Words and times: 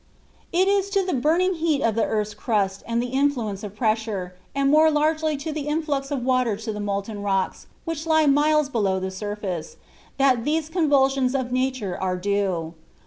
It 0.51 0.67
is 0.67 0.89
to 0.97 1.03
the 1.05 1.13
burning 1.13 1.53
heat 1.53 1.83
of 1.83 1.93
the 1.93 2.03
earth's 2.05 2.33
crust 2.33 2.81
and 2.87 2.99
the 3.03 3.09
influence 3.13 3.63
of 3.63 3.75
pressure, 3.75 4.33
and 4.55 4.71
more 4.71 4.89
largely 4.89 5.37
to 5.37 5.51
the 5.51 5.67
influx 5.67 6.09
of 6.09 6.23
water 6.25 6.57
to 6.57 6.73
the 6.73 6.79
molten 6.79 7.21
rocks 7.21 7.67
which 7.85 8.07
lie 8.07 8.25
miles 8.25 8.67
below 8.67 8.99
the 8.99 9.11
surface, 9.11 9.77
that 10.17 10.43
these 10.43 10.69
convulsions 10.69 11.35
of 11.35 11.51
nature 11.51 11.95
are 12.01 12.17
due. 12.17 12.73